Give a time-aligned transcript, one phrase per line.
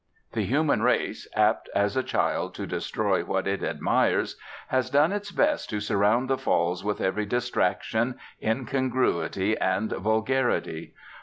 [0.31, 4.35] The human race, apt as a child to destroy what it admires,
[4.69, 10.95] has done its best to surround the Falls with every distraction, incongruity, and vulgarity.